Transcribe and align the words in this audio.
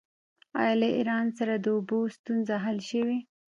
آیا 0.59 0.73
له 0.81 0.87
ایران 0.97 1.25
سره 1.37 1.53
د 1.57 1.65
اوبو 1.75 1.99
ستونزه 2.15 2.55
حل 2.65 2.77
شوې؟ 2.89 3.17